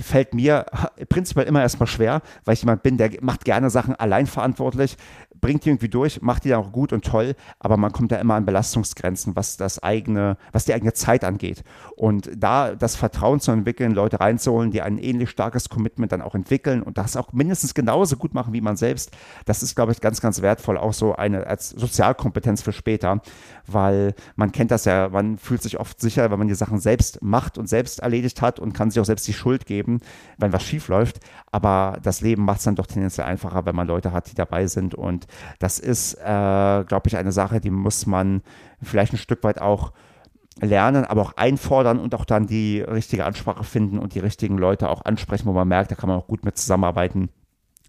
fällt 0.00 0.34
mir 0.34 0.66
prinzipiell 1.08 1.46
immer 1.46 1.62
erstmal 1.62 1.86
schwer, 1.86 2.20
weil 2.44 2.54
ich 2.54 2.62
jemand 2.62 2.82
bin, 2.82 2.96
der 2.96 3.10
macht 3.20 3.44
gerne 3.44 3.70
Sachen 3.70 3.94
allein 3.94 4.26
verantwortlich, 4.26 4.96
bringt 5.44 5.66
die 5.66 5.68
irgendwie 5.68 5.90
durch, 5.90 6.22
macht 6.22 6.44
die 6.44 6.48
dann 6.48 6.60
auch 6.60 6.72
gut 6.72 6.94
und 6.94 7.04
toll, 7.04 7.34
aber 7.58 7.76
man 7.76 7.92
kommt 7.92 8.10
da 8.10 8.16
immer 8.16 8.32
an 8.32 8.46
Belastungsgrenzen, 8.46 9.36
was 9.36 9.58
das 9.58 9.82
eigene, 9.82 10.38
was 10.52 10.64
die 10.64 10.72
eigene 10.72 10.94
Zeit 10.94 11.22
angeht. 11.22 11.64
Und 11.96 12.30
da 12.34 12.74
das 12.74 12.96
Vertrauen 12.96 13.40
zu 13.40 13.50
entwickeln, 13.50 13.92
Leute 13.92 14.20
reinzuholen, 14.20 14.70
die 14.70 14.80
ein 14.80 14.96
ähnlich 14.96 15.28
starkes 15.28 15.68
Commitment 15.68 16.12
dann 16.12 16.22
auch 16.22 16.34
entwickeln 16.34 16.82
und 16.82 16.96
das 16.96 17.18
auch 17.18 17.34
mindestens 17.34 17.74
genauso 17.74 18.16
gut 18.16 18.32
machen 18.32 18.54
wie 18.54 18.62
man 18.62 18.78
selbst, 18.78 19.10
das 19.44 19.62
ist, 19.62 19.74
glaube 19.74 19.92
ich, 19.92 20.00
ganz, 20.00 20.22
ganz 20.22 20.40
wertvoll, 20.40 20.78
auch 20.78 20.94
so 20.94 21.14
eine 21.14 21.46
als 21.46 21.68
Sozialkompetenz 21.68 22.62
für 22.62 22.72
später, 22.72 23.20
weil 23.66 24.14
man 24.36 24.50
kennt 24.50 24.70
das 24.70 24.86
ja, 24.86 25.10
man 25.10 25.36
fühlt 25.36 25.62
sich 25.62 25.78
oft 25.78 26.00
sicher, 26.00 26.30
wenn 26.30 26.38
man 26.38 26.48
die 26.48 26.54
Sachen 26.54 26.80
selbst 26.80 27.20
macht 27.20 27.58
und 27.58 27.68
selbst 27.68 28.00
erledigt 28.00 28.40
hat 28.40 28.60
und 28.60 28.72
kann 28.72 28.90
sich 28.90 28.98
auch 28.98 29.04
selbst 29.04 29.28
die 29.28 29.34
Schuld 29.34 29.66
geben, 29.66 30.00
wenn 30.38 30.54
was 30.54 30.62
schief 30.62 30.88
läuft. 30.88 31.20
Aber 31.52 31.98
das 32.02 32.22
Leben 32.22 32.46
macht 32.46 32.60
es 32.60 32.64
dann 32.64 32.76
doch 32.76 32.86
tendenziell 32.86 33.26
einfacher, 33.26 33.66
wenn 33.66 33.76
man 33.76 33.86
Leute 33.86 34.12
hat, 34.12 34.30
die 34.30 34.34
dabei 34.34 34.68
sind 34.68 34.94
und 34.94 35.26
das 35.58 35.78
ist, 35.78 36.14
äh, 36.14 36.24
glaube 36.84 37.02
ich, 37.06 37.16
eine 37.16 37.32
Sache, 37.32 37.60
die 37.60 37.70
muss 37.70 38.06
man 38.06 38.42
vielleicht 38.82 39.12
ein 39.12 39.18
Stück 39.18 39.42
weit 39.44 39.60
auch 39.60 39.92
lernen, 40.60 41.04
aber 41.04 41.22
auch 41.22 41.36
einfordern 41.36 41.98
und 41.98 42.14
auch 42.14 42.24
dann 42.24 42.46
die 42.46 42.80
richtige 42.80 43.24
Ansprache 43.24 43.64
finden 43.64 43.98
und 43.98 44.14
die 44.14 44.20
richtigen 44.20 44.58
Leute 44.58 44.88
auch 44.88 45.04
ansprechen, 45.04 45.46
wo 45.46 45.52
man 45.52 45.68
merkt, 45.68 45.90
da 45.90 45.96
kann 45.96 46.08
man 46.08 46.18
auch 46.18 46.26
gut 46.26 46.44
mit 46.44 46.56
zusammenarbeiten. 46.56 47.28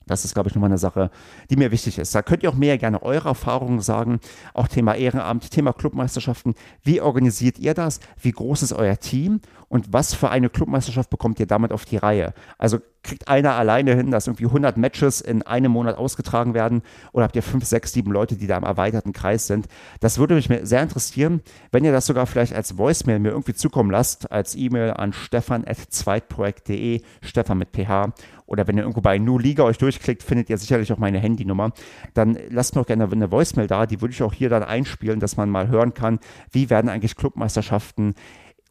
Das 0.08 0.24
ist, 0.24 0.36
glaube 0.36 0.50
ich, 0.50 0.56
nochmal 0.56 0.70
eine 0.70 0.78
Sache, 0.78 1.10
die 1.50 1.56
mir 1.56 1.72
wichtig 1.72 1.98
ist. 1.98 2.14
Da 2.14 2.22
könnt 2.22 2.44
ihr 2.44 2.50
auch 2.50 2.56
mehr 2.56 2.78
gerne 2.78 3.02
eure 3.02 3.30
Erfahrungen 3.30 3.82
sagen. 3.82 4.20
Auch 4.54 4.68
Thema 4.68 4.94
Ehrenamt, 4.94 5.50
Thema 5.50 5.74
Clubmeisterschaften. 5.74 6.54
Wie 6.84 7.02
organisiert 7.02 7.58
ihr 7.58 7.74
das? 7.74 8.00
Wie 8.22 8.32
groß 8.32 8.62
ist 8.62 8.74
euer 8.74 8.98
Team? 8.98 9.42
Und 9.76 9.92
was 9.92 10.14
für 10.14 10.30
eine 10.30 10.50
Clubmeisterschaft 10.50 11.10
bekommt 11.10 11.38
ihr 11.38 11.48
damit 11.48 11.74
auf 11.74 11.84
die 11.84 11.98
Reihe? 11.98 12.34
Also 12.58 12.80
kriegt 13.04 13.28
einer 13.28 13.56
alleine 13.56 13.94
hin, 13.94 14.10
dass 14.10 14.26
irgendwie 14.26 14.46
100 14.46 14.78
Matches 14.78 15.20
in 15.20 15.42
einem 15.42 15.74
Monat 15.74 15.98
ausgetragen 15.98 16.54
werden? 16.54 16.82
Oder 17.12 17.26
habt 17.26 17.36
ihr 17.36 17.44
fünf, 17.44 17.66
sechs, 17.66 17.92
sieben 17.92 18.10
Leute, 18.10 18.38
die 18.38 18.48
da 18.48 18.56
im 18.56 18.64
erweiterten 18.64 19.12
Kreis 19.12 19.48
sind? 19.48 19.68
Das 20.00 20.18
würde 20.18 20.36
mich 20.36 20.50
sehr 20.62 20.82
interessieren, 20.82 21.42
wenn 21.74 21.84
ihr 21.84 21.92
das 21.92 22.06
sogar 22.06 22.26
vielleicht 22.26 22.56
als 22.56 22.78
Voicemail 22.78 23.20
mir 23.20 23.32
irgendwie 23.32 23.54
zukommen 23.54 23.92
lasst, 23.92 24.32
als 24.32 24.56
E-Mail 24.56 24.92
an 24.92 25.12
stefan.zweitprojekt.de, 25.12 27.02
Stefan 27.22 27.58
mit 27.58 27.72
PH. 27.74 28.14
Oder 28.46 28.68
wenn 28.68 28.78
ihr 28.78 28.84
irgendwo 28.84 29.02
bei 29.02 29.18
New 29.18 29.40
Liga 29.40 29.64
euch 29.64 29.78
durchklickt, 29.78 30.24
findet 30.24 30.50
ihr 30.50 30.58
sicherlich 30.58 30.94
auch 30.94 31.00
meine 31.00 31.20
Handynummer. 31.20 31.74
Dann 32.14 32.38
lasst 32.50 32.76
mir 32.76 32.82
auch 32.82 32.86
gerne 32.86 33.12
eine 33.12 33.30
Voicemail 33.30 33.68
da, 33.68 33.88
die 33.88 34.00
würde 34.00 34.14
ich 34.14 34.24
auch 34.24 34.32
hier 34.32 34.48
dann 34.48 34.64
einspielen, 34.64 35.20
dass 35.20 35.36
man 35.36 35.50
mal 35.50 35.68
hören 35.68 35.94
kann, 35.94 36.20
wie 36.50 36.70
werden 36.70 36.90
eigentlich 36.90 37.18
Clubmeisterschaften 37.18 38.16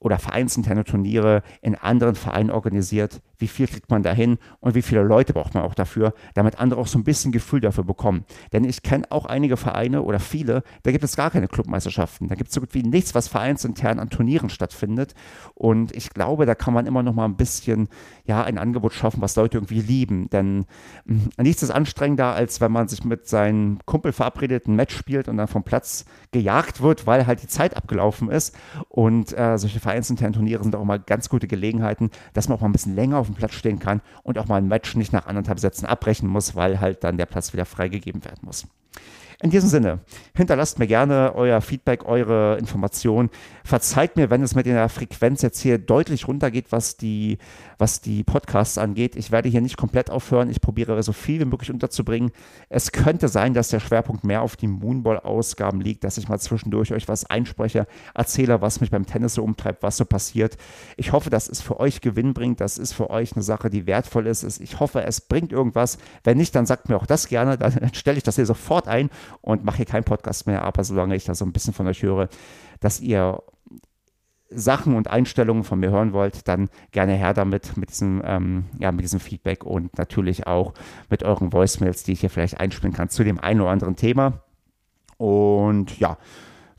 oder 0.00 0.18
vereinsinterne 0.18 0.84
Turniere 0.84 1.42
in 1.62 1.74
anderen 1.74 2.14
Vereinen 2.14 2.50
organisiert, 2.50 3.20
wie 3.38 3.48
viel 3.48 3.66
kriegt 3.66 3.90
man 3.90 4.02
dahin 4.02 4.38
und 4.60 4.74
wie 4.74 4.82
viele 4.82 5.02
Leute 5.02 5.32
braucht 5.32 5.54
man 5.54 5.62
auch 5.62 5.74
dafür, 5.74 6.14
damit 6.34 6.58
andere 6.60 6.80
auch 6.80 6.86
so 6.86 6.98
ein 6.98 7.04
bisschen 7.04 7.32
Gefühl 7.32 7.60
dafür 7.60 7.84
bekommen. 7.84 8.24
Denn 8.52 8.64
ich 8.64 8.82
kenne 8.82 9.10
auch 9.10 9.26
einige 9.26 9.56
Vereine 9.56 10.02
oder 10.02 10.20
viele, 10.20 10.62
da 10.82 10.92
gibt 10.92 11.04
es 11.04 11.16
gar 11.16 11.30
keine 11.30 11.48
Clubmeisterschaften. 11.48 12.28
Da 12.28 12.34
gibt 12.34 12.48
es 12.48 12.54
so 12.54 12.60
gut 12.60 12.74
wie 12.74 12.82
nichts, 12.82 13.14
was 13.14 13.28
vereinsintern 13.28 13.98
an 13.98 14.10
Turnieren 14.10 14.50
stattfindet. 14.50 15.14
Und 15.54 15.94
ich 15.94 16.10
glaube, 16.10 16.46
da 16.46 16.54
kann 16.54 16.74
man 16.74 16.86
immer 16.86 17.02
noch 17.02 17.14
mal 17.14 17.24
ein 17.24 17.36
bisschen 17.36 17.88
ja, 18.24 18.42
ein 18.42 18.58
Angebot 18.58 18.92
schaffen, 18.92 19.20
was 19.20 19.36
Leute 19.36 19.58
irgendwie 19.58 19.80
lieben. 19.80 20.28
Denn 20.30 20.66
hm, 21.06 21.30
nichts 21.38 21.62
ist 21.62 21.70
anstrengender, 21.70 22.34
als 22.34 22.60
wenn 22.60 22.72
man 22.72 22.88
sich 22.88 23.04
mit 23.04 23.28
seinem 23.28 23.78
Kumpel 23.84 24.12
verabredet, 24.12 24.66
ein 24.66 24.76
Match 24.76 24.96
spielt 24.96 25.28
und 25.28 25.36
dann 25.36 25.48
vom 25.48 25.62
Platz 25.62 26.04
gejagt 26.32 26.80
wird, 26.80 27.06
weil 27.06 27.26
halt 27.26 27.42
die 27.42 27.48
Zeit 27.48 27.76
abgelaufen 27.76 28.30
ist. 28.30 28.56
Und 28.88 29.36
äh, 29.36 29.58
solche 29.58 29.80
vereinsinternen 29.80 30.34
Turniere 30.34 30.62
sind 30.62 30.74
auch 30.74 30.82
immer 30.82 30.98
ganz 30.98 31.28
gute 31.28 31.46
Gelegenheiten, 31.46 32.10
dass 32.32 32.48
man 32.48 32.56
auch 32.56 32.62
mal 32.62 32.68
ein 32.68 32.72
bisschen 32.72 32.94
länger 32.94 33.23
auf 33.24 33.28
dem 33.30 33.36
Platz 33.36 33.54
stehen 33.54 33.78
kann 33.78 34.02
und 34.22 34.38
auch 34.38 34.46
mal 34.46 34.58
ein 34.58 34.68
Match 34.68 34.94
nicht 34.94 35.12
nach 35.12 35.26
anderthalb 35.26 35.58
Sätzen 35.58 35.86
abbrechen 35.86 36.28
muss, 36.28 36.54
weil 36.54 36.80
halt 36.80 37.02
dann 37.04 37.16
der 37.16 37.26
Platz 37.26 37.52
wieder 37.52 37.64
freigegeben 37.64 38.24
werden 38.24 38.40
muss. 38.42 38.66
In 39.42 39.50
diesem 39.50 39.68
Sinne, 39.68 39.98
hinterlasst 40.36 40.78
mir 40.78 40.86
gerne 40.86 41.32
euer 41.34 41.60
Feedback, 41.60 42.04
eure 42.04 42.56
Informationen. 42.58 43.30
Verzeiht 43.64 44.16
mir, 44.16 44.30
wenn 44.30 44.42
es 44.42 44.54
mit 44.54 44.66
der 44.66 44.88
Frequenz 44.88 45.42
jetzt 45.42 45.60
hier 45.60 45.78
deutlich 45.78 46.28
runtergeht, 46.28 46.66
was 46.70 46.96
die, 46.96 47.38
was 47.78 48.00
die 48.00 48.22
Podcasts 48.22 48.78
angeht. 48.78 49.16
Ich 49.16 49.32
werde 49.32 49.48
hier 49.48 49.60
nicht 49.60 49.76
komplett 49.76 50.08
aufhören. 50.10 50.50
Ich 50.50 50.60
probiere 50.60 51.02
so 51.02 51.12
viel 51.12 51.40
wie 51.40 51.46
möglich 51.46 51.70
unterzubringen. 51.70 52.30
Es 52.68 52.92
könnte 52.92 53.28
sein, 53.28 53.54
dass 53.54 53.68
der 53.68 53.80
Schwerpunkt 53.80 54.22
mehr 54.22 54.42
auf 54.42 54.56
die 54.56 54.68
Moonball-Ausgaben 54.68 55.80
liegt, 55.80 56.04
dass 56.04 56.16
ich 56.16 56.28
mal 56.28 56.38
zwischendurch 56.38 56.92
euch 56.92 57.08
was 57.08 57.24
einspreche, 57.24 57.86
erzähle, 58.14 58.60
was 58.60 58.80
mich 58.80 58.90
beim 58.90 59.06
Tennis 59.06 59.34
so 59.34 59.42
umtreibt, 59.42 59.82
was 59.82 59.96
so 59.96 60.04
passiert. 60.04 60.56
Ich 60.96 61.12
hoffe, 61.12 61.30
dass 61.30 61.48
es 61.48 61.60
für 61.60 61.80
euch 61.80 62.00
Gewinn 62.00 62.34
bringt. 62.34 62.60
Das 62.60 62.78
ist 62.78 62.92
für 62.92 63.10
euch 63.10 63.32
eine 63.32 63.42
Sache, 63.42 63.68
die 63.68 63.86
wertvoll 63.86 64.28
ist. 64.28 64.44
Ich 64.60 64.78
hoffe, 64.78 65.02
es 65.02 65.20
bringt 65.20 65.50
irgendwas. 65.52 65.98
Wenn 66.22 66.38
nicht, 66.38 66.54
dann 66.54 66.66
sagt 66.66 66.88
mir 66.88 66.96
auch 66.96 67.06
das 67.06 67.26
gerne. 67.26 67.58
Dann 67.58 67.90
stelle 67.94 68.18
ich 68.18 68.22
das 68.22 68.36
hier 68.36 68.46
sofort 68.46 68.86
ein 68.86 69.10
und 69.40 69.64
mache 69.64 69.78
hier 69.78 69.86
keinen 69.86 70.04
Podcast 70.04 70.46
mehr. 70.46 70.62
Aber 70.62 70.84
solange 70.84 71.14
ich 71.14 71.24
da 71.24 71.34
so 71.34 71.44
ein 71.44 71.52
bisschen 71.52 71.74
von 71.74 71.86
euch 71.86 72.02
höre, 72.02 72.28
dass 72.80 73.00
ihr 73.00 73.42
Sachen 74.50 74.94
und 74.94 75.08
Einstellungen 75.08 75.64
von 75.64 75.80
mir 75.80 75.90
hören 75.90 76.12
wollt, 76.12 76.46
dann 76.48 76.68
gerne 76.92 77.14
her 77.14 77.34
damit, 77.34 77.76
mit 77.76 77.90
diesem, 77.90 78.22
ähm, 78.24 78.64
ja, 78.78 78.92
mit 78.92 79.02
diesem 79.02 79.20
Feedback 79.20 79.64
und 79.64 79.98
natürlich 79.98 80.46
auch 80.46 80.74
mit 81.10 81.22
euren 81.22 81.52
Voicemails, 81.52 82.04
die 82.04 82.12
ich 82.12 82.20
hier 82.20 82.30
vielleicht 82.30 82.60
einspielen 82.60 82.92
kann 82.92 83.08
zu 83.08 83.24
dem 83.24 83.40
einen 83.40 83.60
oder 83.60 83.70
anderen 83.70 83.96
Thema. 83.96 84.44
Und 85.16 85.98
ja, 85.98 86.18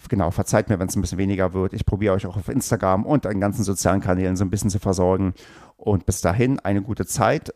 genau, 0.10 0.32
verzeiht 0.32 0.70
mir, 0.70 0.80
wenn 0.80 0.88
es 0.88 0.96
ein 0.96 1.02
bisschen 1.02 1.18
weniger 1.18 1.54
wird. 1.54 1.74
Ich 1.74 1.86
probiere 1.86 2.14
euch 2.14 2.26
auch 2.26 2.38
auf 2.38 2.50
Instagram 2.50 3.06
und 3.06 3.26
an 3.26 3.40
ganzen 3.40 3.64
sozialen 3.64 4.02
Kanälen 4.02 4.36
so 4.36 4.46
ein 4.46 4.50
bisschen 4.50 4.70
zu 4.70 4.80
versorgen. 4.80 5.34
Und 5.78 6.06
bis 6.06 6.22
dahin 6.22 6.60
eine 6.60 6.82
gute 6.82 7.06
Zeit. 7.06 7.54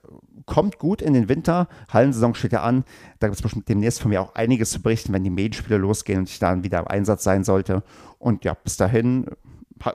Kommt 0.49 0.79
gut 0.79 1.01
in 1.01 1.13
den 1.13 1.29
Winter. 1.29 1.67
Hallensaison 1.93 2.33
steht 2.33 2.53
ja 2.53 2.63
an. 2.63 2.83
Da 3.19 3.27
gibt 3.27 3.37
es 3.37 3.41
bestimmt 3.41 3.69
demnächst 3.69 4.01
von 4.01 4.09
mir 4.09 4.21
auch 4.21 4.33
einiges 4.35 4.71
zu 4.71 4.81
berichten, 4.81 5.13
wenn 5.13 5.23
die 5.23 5.29
Medienspiele 5.29 5.77
losgehen 5.77 6.19
und 6.19 6.29
ich 6.29 6.39
dann 6.39 6.63
wieder 6.63 6.79
im 6.79 6.87
Einsatz 6.87 7.23
sein 7.23 7.43
sollte. 7.43 7.83
Und 8.17 8.43
ja, 8.45 8.55
bis 8.55 8.75
dahin 8.75 9.27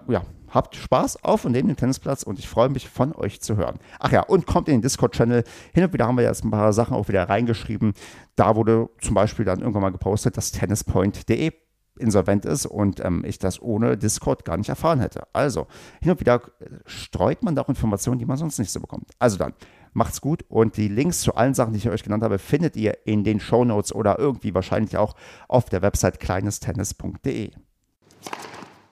ja, 0.09 0.23
habt 0.49 0.77
Spaß 0.77 1.25
auf 1.25 1.45
und 1.45 1.53
neben 1.53 1.69
dem 1.69 1.77
Tennisplatz 1.77 2.23
und 2.23 2.39
ich 2.39 2.49
freue 2.49 2.69
mich 2.69 2.89
von 2.89 3.15
euch 3.15 3.41
zu 3.41 3.57
hören. 3.57 3.79
Ach 3.99 4.13
ja, 4.13 4.23
und 4.23 4.47
kommt 4.47 4.69
in 4.69 4.77
den 4.77 4.83
Discord-Channel. 4.83 5.45
Hin 5.75 5.85
und 5.85 5.93
wieder 5.93 6.07
haben 6.07 6.17
wir 6.17 6.25
jetzt 6.25 6.45
ein 6.45 6.51
paar 6.51 6.73
Sachen 6.73 6.95
auch 6.97 7.09
wieder 7.09 7.29
reingeschrieben. 7.29 7.93
Da 8.37 8.57
wurde 8.57 8.89
zum 9.01 9.15
Beispiel 9.15 9.45
dann 9.45 9.61
irgendwann 9.61 9.83
mal 9.83 9.93
gepostet, 9.93 10.37
dass 10.37 10.53
tennispoint.de 10.53 11.53
insolvent 11.99 12.45
ist 12.45 12.67
und 12.67 13.05
ähm, 13.05 13.25
ich 13.25 13.39
das 13.39 13.61
ohne 13.63 13.97
Discord 13.97 14.45
gar 14.45 14.57
nicht 14.57 14.69
erfahren 14.69 15.01
hätte. 15.01 15.29
Also, 15.33 15.67
hin 16.01 16.11
und 16.11 16.21
wieder 16.21 16.43
streut 16.87 17.43
man 17.43 17.55
da 17.55 17.63
auch 17.63 17.69
Informationen, 17.69 18.19
die 18.19 18.27
man 18.27 18.37
sonst 18.37 18.59
nicht 18.59 18.73
so 18.73 18.81
bekommt. 18.81 19.11
Also 19.19 19.37
dann, 19.37 19.53
macht's 19.95 20.21
gut 20.21 20.45
und 20.49 20.77
die 20.77 20.89
Links 20.89 21.21
zu 21.21 21.35
allen 21.35 21.55
Sachen, 21.55 21.73
die 21.73 21.79
ich 21.79 21.89
euch 21.89 22.03
genannt 22.03 22.23
habe, 22.23 22.39
findet 22.39 22.77
ihr 22.77 23.07
in 23.07 23.25
den 23.25 23.41
Show 23.41 23.65
Notes 23.65 23.95
oder 23.95 24.19
irgendwie 24.19 24.55
wahrscheinlich 24.55 24.97
auch 24.97 25.15
auf 25.49 25.71
der 25.71 25.83
Website 25.83 26.21
kleinestennis.de. 26.21 27.53